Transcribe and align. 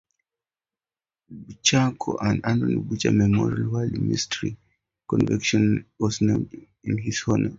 Bouchercon, 1.43 2.17
the 2.39 2.47
"Anthony 2.49 2.75
Boucher 2.87 3.11
Memorial 3.11 3.69
World 3.71 3.91
Mystery 3.99 4.57
Convention," 5.07 5.85
was 5.99 6.21
named 6.21 6.49
in 6.83 6.97
his 6.97 7.21
honor. 7.27 7.49